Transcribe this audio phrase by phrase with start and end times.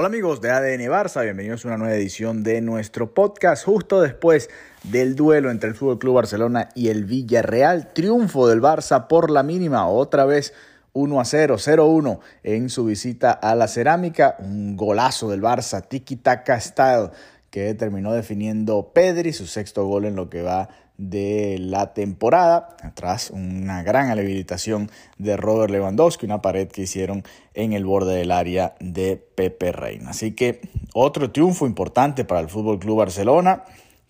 [0.00, 4.48] Hola amigos de ADN Barça, bienvenidos a una nueva edición de nuestro podcast justo después
[4.84, 9.42] del duelo entre el Fútbol Club Barcelona y el Villarreal, triunfo del Barça por la
[9.42, 10.54] mínima, otra vez
[10.92, 16.14] 1 a 0, 0-1 en su visita a la Cerámica, un golazo del Barça, tiki
[16.14, 17.10] taka style
[17.50, 20.68] que terminó definiendo Pedri, su sexto gol en lo que va
[20.98, 27.22] de la temporada, tras una gran habilitación de Robert Lewandowski, una pared que hicieron
[27.54, 30.10] en el borde del área de Pepe Reina.
[30.10, 30.60] Así que
[30.92, 33.62] otro triunfo importante para el Fútbol Club Barcelona,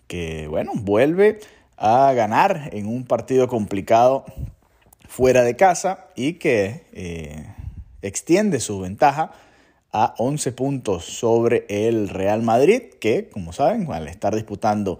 [0.07, 1.39] que bueno, vuelve
[1.77, 4.25] a ganar en un partido complicado
[5.07, 7.45] fuera de casa y que eh,
[8.01, 9.31] extiende su ventaja
[9.91, 14.99] a 11 puntos sobre el Real Madrid, que como saben, al estar disputando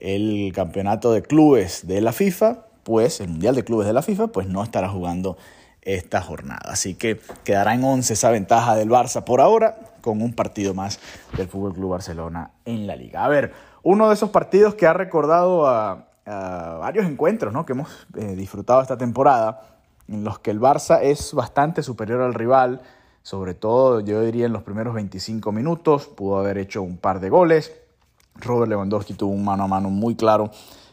[0.00, 4.28] el campeonato de clubes de la FIFA, pues el Mundial de Clubes de la FIFA,
[4.28, 5.36] pues no estará jugando
[5.82, 6.60] esta jornada.
[6.64, 11.00] Así que quedará en 11 esa ventaja del Barça por ahora, con un partido más
[11.36, 13.24] del Fútbol Club Barcelona en la liga.
[13.24, 17.64] A ver, uno de esos partidos que ha recordado a, varios encuentros ¿no?
[17.64, 19.62] que hemos eh, disfrutado esta temporada,
[20.08, 22.82] en los que el Barça es bastante superior al rival,
[23.22, 27.30] sobre todo yo diría en los primeros 25 minutos, pudo haber hecho un par de
[27.30, 27.72] goles,
[28.40, 30.50] Robert Lewandowski tuvo un mano a mano muy claro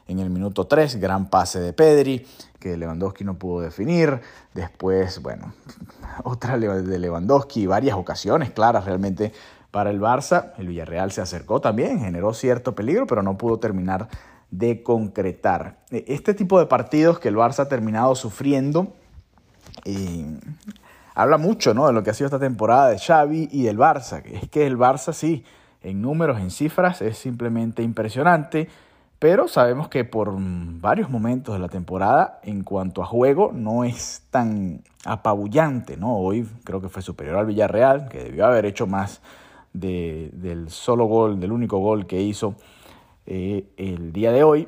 [0.07, 2.25] en el minuto 3, gran pase de Pedri,
[2.59, 4.21] que Lewandowski no pudo definir.
[4.53, 5.53] Después, bueno,
[6.23, 9.31] otra de Lewandowski, varias ocasiones claras realmente
[9.71, 10.53] para el Barça.
[10.57, 14.07] El Villarreal se acercó también, generó cierto peligro, pero no pudo terminar
[14.51, 15.79] de concretar.
[15.91, 18.93] E, este tipo de partidos que el Barça ha terminado sufriendo
[21.15, 21.87] habla mucho ¿no?
[21.87, 24.23] de lo que ha sido esta temporada de Xavi y del Barça.
[24.25, 25.43] Es que el Barça sí
[25.85, 28.67] en números, en cifras, es simplemente impresionante.
[29.19, 34.23] Pero sabemos que por varios momentos de la temporada, en cuanto a juego, no es
[34.29, 35.95] tan apabullante.
[35.95, 36.17] ¿no?
[36.17, 39.21] Hoy creo que fue superior al Villarreal, que debió haber hecho más
[39.73, 42.55] del solo gol, del único gol que hizo
[43.25, 44.67] eh, el día de hoy.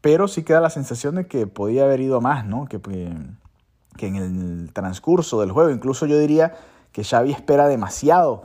[0.00, 2.66] Pero sí queda la sensación de que podía haber ido más, ¿no?
[2.66, 2.80] que,
[3.96, 6.54] que en el transcurso del juego, incluso yo diría
[6.92, 8.44] que Xavi espera demasiado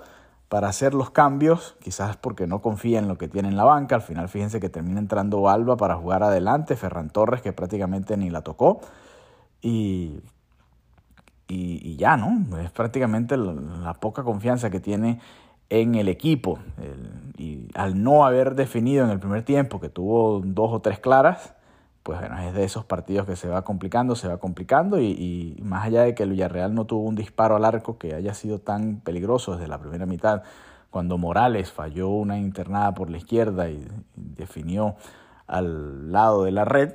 [0.52, 3.96] para hacer los cambios, quizás porque no confía en lo que tiene en la banca.
[3.96, 8.30] Al final, fíjense que termina entrando Alba para jugar adelante, Ferran Torres, que prácticamente ni
[8.30, 8.82] la tocó.
[9.62, 10.20] Y,
[11.48, 12.58] y, ya, ¿no?
[12.58, 15.22] Es prácticamente la, poca confianza que tiene
[15.70, 16.60] en el equipo.
[17.38, 21.54] y al no haber definido en el primer tiempo, que tuvo dos o tres claras,
[22.04, 25.86] pues bueno, es de esos partidos que se va complicando, se va complicando y, más
[25.86, 29.02] allá de que el Villarreal no tuvo un disparo al arco que haya sido tan
[29.02, 30.44] peligroso desde la primera mitad,
[30.90, 34.96] cuando Morales falló una internada por la izquierda y definió
[35.48, 36.94] al lado de la red,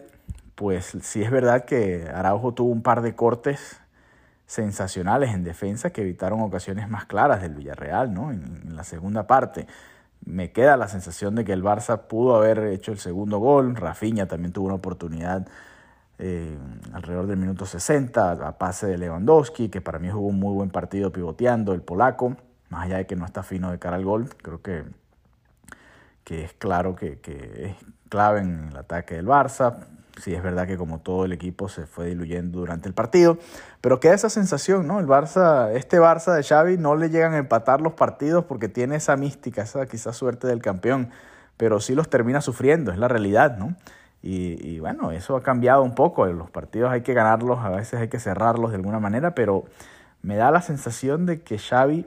[0.55, 3.81] pues sí es verdad que Araujo tuvo un par de cortes
[4.47, 8.31] sensacionales en defensa que evitaron ocasiones más claras del Villarreal, ¿no?
[8.31, 9.67] en la segunda parte
[10.27, 13.77] me queda la sensación de que el Barça pudo haber hecho el segundo gol.
[13.77, 15.47] Rafinha también tuvo una oportunidad
[16.19, 16.59] eh,
[16.93, 20.71] alrededor del minuto 60 a pase de Lewandowski, que para mí jugó un muy buen
[20.71, 22.37] partido pivoteando, el polaco,
[22.71, 24.85] más allá de que no está fino de cara al gol, creo que,
[26.25, 27.77] que es claro que, que es
[28.09, 29.87] clave en el ataque del Barça
[30.21, 33.39] sí es verdad que como todo el equipo se fue diluyendo durante el partido,
[33.81, 35.01] pero queda esa sensación, ¿no?
[35.01, 38.97] El Barça, este Barça de Xavi no le llegan a empatar los partidos porque tiene
[38.97, 41.11] esa mística, esa quizás suerte del campeón,
[41.57, 43.77] pero sí los termina sufriendo, es la realidad, ¿no?
[44.23, 48.01] Y, y bueno, eso ha cambiado un poco, los partidos hay que ganarlos, a veces
[48.01, 49.65] hay que cerrarlos de alguna manera, pero
[50.23, 52.07] me da la sensación de que Xavi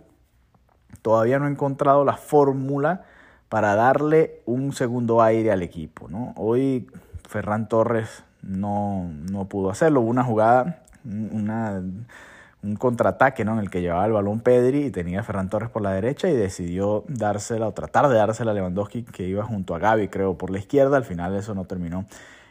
[1.01, 3.05] todavía no ha encontrado la fórmula
[3.47, 6.33] para darle un segundo aire al equipo, ¿no?
[6.35, 6.87] Hoy
[7.29, 10.01] Ferran Torres no, no pudo hacerlo.
[10.01, 13.53] Hubo una jugada, un contraataque ¿no?
[13.53, 16.27] en el que llevaba el balón Pedri y tenía a Ferran Torres por la derecha
[16.27, 20.39] y decidió dársela o tratar de dársela a Lewandowski que iba junto a Gaby, creo,
[20.39, 20.97] por la izquierda.
[20.97, 22.05] Al final eso no terminó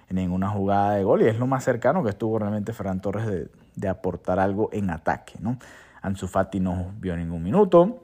[0.09, 3.27] en ninguna jugada de gol y es lo más cercano que estuvo realmente Ferran Torres
[3.27, 5.35] de, de aportar algo en ataque.
[5.41, 5.59] ¿no?
[6.03, 7.99] Ansu Fati no vio ningún minuto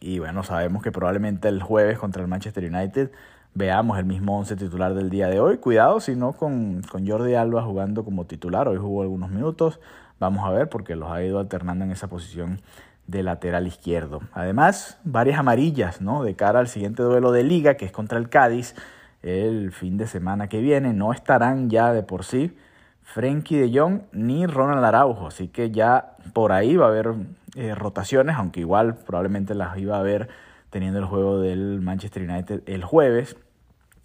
[0.00, 3.10] y bueno, sabemos que probablemente el jueves contra el Manchester United
[3.58, 5.58] veamos el mismo once titular del día de hoy.
[5.58, 8.68] Cuidado si no con, con Jordi Alba jugando como titular.
[8.68, 9.80] Hoy jugó algunos minutos.
[10.20, 12.60] Vamos a ver porque los ha ido alternando en esa posición
[13.08, 14.20] de lateral izquierdo.
[14.32, 16.22] Además, varias amarillas ¿no?
[16.22, 18.76] de cara al siguiente duelo de liga que es contra el Cádiz
[19.22, 20.92] el fin de semana que viene.
[20.92, 22.56] No estarán ya de por sí
[23.02, 25.26] Frenkie de Jong ni Ronald Araujo.
[25.26, 27.12] Así que ya por ahí va a haber
[27.56, 30.28] eh, rotaciones, aunque igual probablemente las iba a haber
[30.70, 33.36] teniendo el juego del Manchester United el jueves.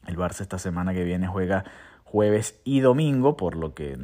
[0.08, 1.64] El Barça esta semana que viene juega
[2.04, 3.98] jueves y domingo, por lo que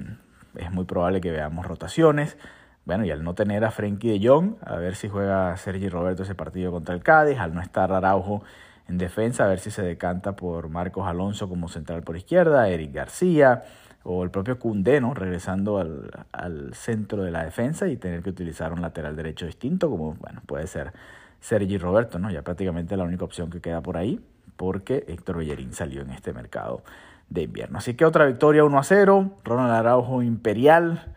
[0.56, 2.38] es muy probable que veamos rotaciones.
[2.86, 6.24] bueno, y al no tener a Frenkie de Jong, a ver si juega Sergi Roberto
[6.24, 8.44] ese partido contra el Cádiz, al no estar Araujo
[8.88, 12.94] en defensa, a ver si se decanta por Marcos Alonso como central por izquierda, Eric
[12.94, 13.64] García
[14.04, 15.14] o el propio Cundé, ¿no?
[15.14, 19.90] regresando al, al, centro de la defensa y tener que utilizar un lateral derecho distinto,
[19.90, 20.94] como bueno, puede ser
[21.42, 22.32] Sergi Roberto, ¿no?
[22.32, 24.20] ya prácticamente la única opción que queda por ahí,
[24.58, 26.84] porque Héctor Bellerín salió en este mercado
[27.30, 27.78] de invierno.
[27.78, 31.14] Así que otra victoria 1 a 0, Ronald Araujo imperial,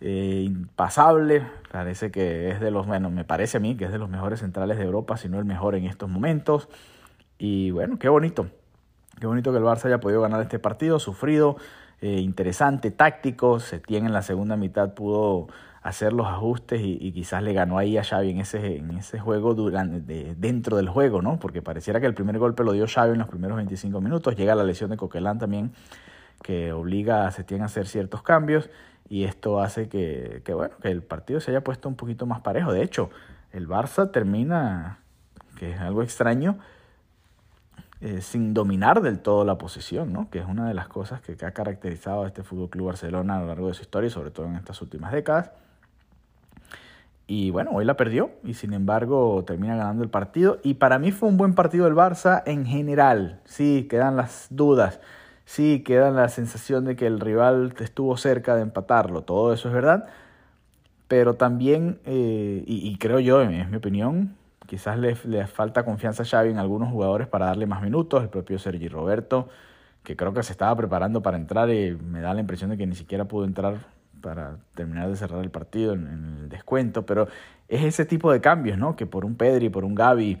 [0.00, 3.98] eh, impasable, parece que es de los, bueno, me parece a mí que es de
[3.98, 6.68] los mejores centrales de Europa, si no el mejor en estos momentos.
[7.38, 8.48] Y bueno, qué bonito,
[9.20, 11.56] qué bonito que el Barça haya podido ganar este partido, sufrido,
[12.00, 15.46] eh, interesante, táctico, se tiene en la segunda mitad pudo
[15.82, 19.54] hacer los ajustes y, quizás le ganó ahí a Xavi en ese, en ese juego
[19.54, 21.38] durante, dentro del juego, ¿no?
[21.40, 24.54] Porque pareciera que el primer golpe lo dio Xavi en los primeros 25 minutos, llega
[24.54, 25.72] la lesión de Coquelán también,
[26.42, 28.70] que obliga a Setién a hacer ciertos cambios
[29.08, 32.72] y esto hace que, bueno, que el partido se haya puesto un poquito más parejo.
[32.72, 33.10] De hecho,
[33.52, 35.00] el Barça termina,
[35.58, 36.58] que es algo extraño,
[38.00, 40.30] eh, sin dominar del todo la posición, ¿no?
[40.30, 43.40] que es una de las cosas que, ha caracterizado a este Fútbol Club Barcelona a
[43.40, 45.52] lo largo de su historia, sobre todo en estas últimas décadas.
[47.32, 50.58] Y bueno, hoy la perdió y sin embargo termina ganando el partido.
[50.62, 53.40] Y para mí fue un buen partido del Barça en general.
[53.44, 55.00] Sí, quedan las dudas
[55.44, 59.74] sí queda la sensación de que el rival estuvo cerca de empatarlo, todo eso es
[59.74, 60.06] verdad,
[61.08, 64.36] pero también, eh, y, creo yo, es mi opinión,
[64.66, 68.30] quizás le, le, falta confianza a Xavi en algunos jugadores para darle más minutos, el
[68.30, 69.48] propio Sergi Roberto,
[70.02, 72.86] que creo que se estaba preparando para entrar y me da la impresión de que
[72.86, 73.86] ni siquiera pudo entrar
[74.22, 77.28] para terminar de cerrar el partido en, el descuento, pero
[77.68, 78.96] es ese tipo de cambios, ¿no?
[78.96, 80.40] Que por un Pedri, por un Gaby,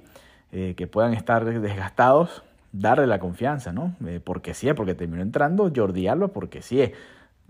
[0.52, 2.42] eh, que puedan estar desgastados,
[2.72, 3.94] darle la confianza, ¿no?
[4.06, 6.90] Eh, porque sí, porque terminó entrando Jordi Alba, porque sí.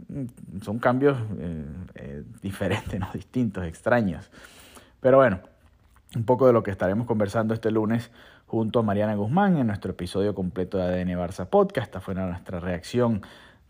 [0.08, 3.08] Mm, son cambios eh, diferentes, ¿no?
[3.12, 4.30] Distintos, extraños.
[5.00, 5.40] Pero bueno,
[6.16, 8.10] un poco de lo que estaremos conversando este lunes
[8.46, 11.86] junto a Mariana Guzmán en nuestro episodio completo de ADN Barça Podcast.
[11.86, 13.22] Esta fue nuestra reacción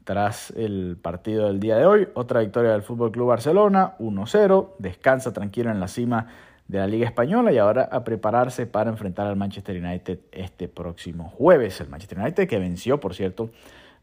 [0.04, 2.08] tras el partido del día de hoy.
[2.14, 4.70] Otra victoria del Fútbol Club Barcelona, 1-0.
[4.78, 6.26] Descansa tranquilo en la cima
[6.68, 11.28] de la Liga Española y ahora a prepararse para enfrentar al Manchester United este próximo
[11.28, 11.80] jueves.
[11.80, 13.50] El Manchester United que venció, por cierto,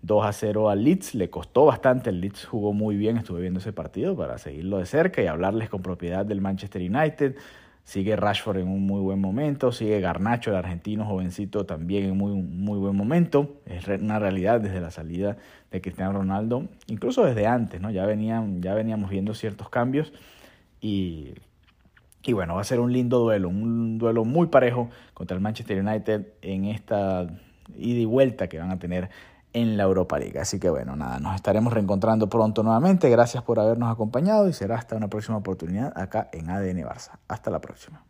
[0.02, 3.60] 2 a 0 al Leeds, le costó bastante, el Leeds jugó muy bien, estuve viendo
[3.60, 7.36] ese partido para seguirlo de cerca y hablarles con propiedad del Manchester United.
[7.90, 12.34] Sigue Rashford en un muy buen momento, sigue Garnacho, el argentino jovencito, también en muy,
[12.34, 13.56] muy buen momento.
[13.66, 15.38] Es una realidad desde la salida
[15.72, 17.90] de Cristiano Ronaldo, incluso desde antes, ¿no?
[17.90, 20.14] Ya, venían, ya veníamos viendo ciertos cambios
[20.80, 21.34] y
[22.22, 25.84] y bueno, va a ser un lindo duelo, un duelo muy parejo contra el Manchester
[25.84, 27.28] United en esta
[27.76, 29.10] ida y vuelta que van a tener
[29.54, 30.40] en la Europa League.
[30.40, 33.10] Así que bueno, nada, nos estaremos reencontrando pronto nuevamente.
[33.10, 37.20] Gracias por habernos acompañado y será hasta una próxima oportunidad acá en ADN Barça.
[37.28, 38.04] Hasta la próxima.